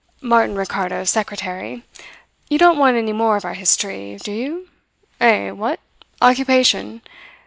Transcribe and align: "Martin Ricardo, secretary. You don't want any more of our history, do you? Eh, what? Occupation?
"Martin 0.21 0.55
Ricardo, 0.55 1.03
secretary. 1.03 1.83
You 2.49 2.57
don't 2.57 2.79
want 2.79 2.97
any 2.97 3.13
more 3.13 3.37
of 3.37 3.45
our 3.45 3.53
history, 3.53 4.15
do 4.19 4.31
you? 4.31 4.67
Eh, 5.19 5.51
what? 5.51 5.79
Occupation? 6.23 7.03